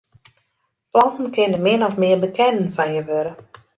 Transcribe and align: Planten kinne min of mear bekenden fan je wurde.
Planten 0.93 1.31
kinne 1.35 1.57
min 1.67 1.83
of 1.89 1.97
mear 2.05 2.17
bekenden 2.25 2.69
fan 2.81 2.91
je 2.97 3.03
wurde. 3.11 3.33